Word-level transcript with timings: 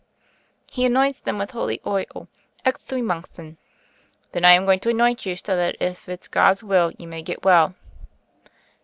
"He 0.71 0.83
anoints 0.83 1.19
them 1.19 1.37
with 1.37 1.53
oil— 1.53 2.27
Ecthreme 2.65 3.11
Unc 3.11 3.27
tion." 3.35 3.57
"Then, 4.31 4.43
I 4.43 4.53
am 4.53 4.65
going 4.65 4.79
to 4.79 4.89
anoint 4.89 5.27
you, 5.27 5.35
so 5.35 5.55
that, 5.55 5.75
if 5.79 6.09
it's 6.09 6.27
God's 6.27 6.63
will, 6.63 6.91
you 6.97 7.07
may 7.07 7.21
get 7.21 7.45
well." 7.45 7.75